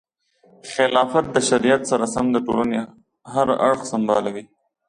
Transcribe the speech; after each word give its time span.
خلافت 0.73 1.25
د 1.35 1.37
شریعت 1.49 1.81
سره 1.91 2.05
سم 2.13 2.25
د 2.33 2.37
ټولنې 2.47 2.79
هر 3.33 3.47
اړخ 3.67 3.81
سمبالوي. 3.91 4.43